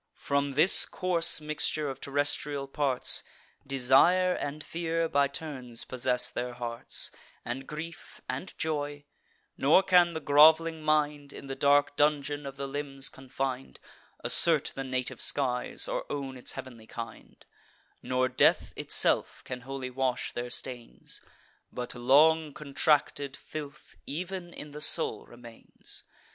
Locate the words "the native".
14.73-15.21